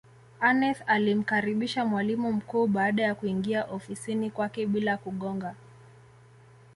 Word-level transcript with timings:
Aneth 0.39 0.81
alimkaribisha 0.87 1.85
mwalimu 1.85 2.33
mkuu 2.33 2.67
baada 2.67 3.03
ya 3.03 3.15
kuingia 3.15 3.65
ofisini 3.65 4.31
kwake 4.31 4.65
bila 4.65 4.97
kugonga 4.97 5.55